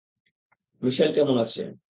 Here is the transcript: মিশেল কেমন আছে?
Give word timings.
মিশেল 0.81 1.09
কেমন 1.13 1.37
আছে? 1.37 1.61